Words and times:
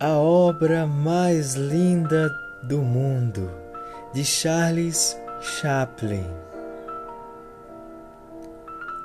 a 0.00 0.12
obra 0.12 0.86
mais 0.86 1.54
linda 1.54 2.30
do 2.62 2.78
mundo, 2.78 3.50
de 4.14 4.24
Charles 4.24 5.18
Chaplin. 5.40 6.24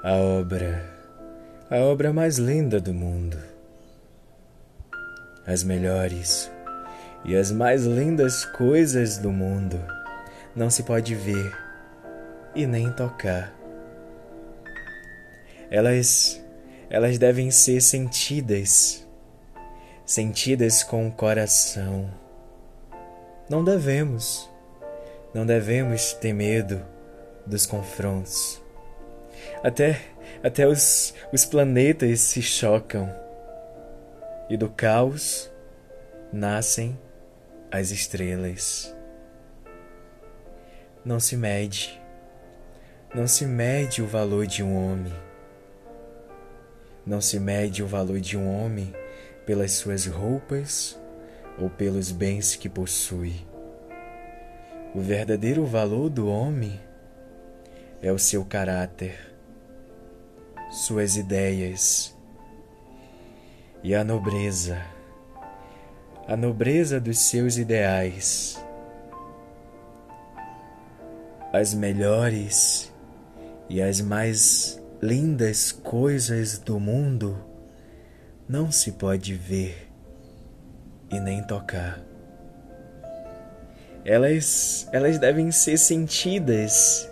A 0.04 0.14
obra, 0.14 0.86
a 1.72 1.78
obra 1.78 2.14
mais 2.14 2.38
linda 2.38 2.80
do 2.80 2.94
mundo. 2.94 3.40
As 5.48 5.64
melhores 5.64 6.52
e 7.26 7.36
as 7.36 7.52
mais 7.52 7.86
lindas 7.86 8.46
coisas 8.46 9.18
do 9.18 9.32
mundo 9.32 9.80
não 10.56 10.70
se 10.70 10.84
pode 10.84 11.16
ver 11.16 11.58
e 12.54 12.68
nem 12.68 12.92
tocar. 12.92 13.52
Elas 15.72 16.40
elas 16.88 17.18
devem 17.18 17.50
ser 17.50 17.82
sentidas 17.82 19.03
sentidas 20.14 20.84
com 20.84 21.08
o 21.08 21.12
coração. 21.12 22.08
Não 23.50 23.64
devemos, 23.64 24.48
não 25.34 25.44
devemos 25.44 26.14
ter 26.14 26.34
medo 26.34 26.86
dos 27.48 27.66
confrontos. 27.66 28.62
Até, 29.64 30.00
até 30.44 30.68
os, 30.68 31.16
os 31.32 31.46
planetas 31.46 32.20
se 32.20 32.44
chocam 32.44 33.12
e 34.48 34.56
do 34.56 34.70
caos 34.70 35.50
nascem 36.32 36.96
as 37.72 37.90
estrelas. 37.90 38.96
Não 41.04 41.20
se 41.20 41.36
mede, 41.36 42.00
não 43.16 43.26
se 43.26 43.48
mede 43.48 44.04
o 44.04 44.06
valor 44.06 44.46
de 44.46 44.62
um 44.62 44.76
homem. 44.76 45.14
Não 47.04 47.20
se 47.20 47.40
mede 47.40 47.82
o 47.82 47.88
valor 47.88 48.20
de 48.20 48.38
um 48.38 48.48
homem 48.48 48.94
pelas 49.46 49.74
suas 49.74 50.06
roupas 50.06 51.00
ou 51.60 51.70
pelos 51.70 52.12
bens 52.12 52.56
que 52.56 52.70
possui. 52.70 53.46
O 54.96 55.02
verdadeiro 55.02 55.66
valor 55.66 56.10
do 56.10 56.28
homem 56.28 56.80
é 58.02 58.12
o 58.12 58.20
seu 58.20 58.46
caráter, 58.46 59.34
suas 60.72 61.16
ideias 61.16 62.16
e 63.84 63.94
a 63.96 64.04
nobreza, 64.04 64.82
a 66.28 66.38
nobreza 66.38 67.00
dos 67.00 67.20
seus 67.20 67.58
ideais. 67.58 68.64
As 71.52 71.74
melhores 71.74 72.92
e 73.70 73.82
as 73.82 74.02
mais 74.02 74.82
lindas 75.02 75.72
coisas 75.72 76.58
do 76.58 76.80
mundo 76.80 77.53
não 78.48 78.72
se 78.72 78.94
pode 78.94 79.34
ver 79.36 79.90
e 81.10 81.20
nem 81.20 81.44
tocar. 81.44 82.02
Elas, 84.06 84.88
elas 84.92 85.18
devem 85.18 85.52
ser 85.52 85.78
sentidas, 85.78 87.10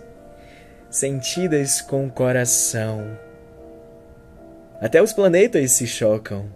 sentidas 0.90 1.80
com 1.80 2.06
o 2.06 2.10
coração. 2.10 3.18
Até 4.80 5.00
os 5.02 5.12
planetas 5.12 5.72
se 5.72 5.86
chocam, 5.86 6.50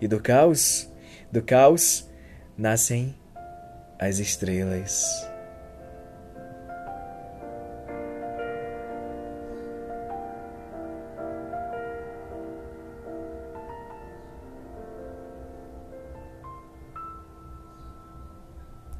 e 0.00 0.06
do 0.06 0.20
caos, 0.20 0.90
do 1.30 1.42
caos 1.42 2.10
nascem 2.56 3.14
as 3.98 4.18
estrelas. 4.18 5.31